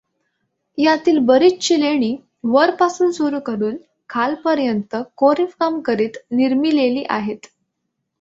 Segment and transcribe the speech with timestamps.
[0.77, 2.15] यातील बरीचशी लेणी
[2.43, 3.75] वरपासून सुरू करून
[4.09, 7.45] खालपर्यंत कोरीवकाम करीत निर्मिलेली आहेत.